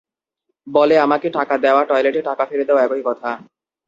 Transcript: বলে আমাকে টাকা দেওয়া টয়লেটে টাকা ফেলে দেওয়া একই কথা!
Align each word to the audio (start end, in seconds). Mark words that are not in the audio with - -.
বলে 0.67 0.95
আমাকে 0.99 1.27
টাকা 1.37 1.55
দেওয়া 1.57 1.81
টয়লেটে 1.85 2.21
টাকা 2.29 2.43
ফেলে 2.49 2.65
দেওয়া 2.67 2.81
একই 2.83 3.01
কথা! 3.07 3.29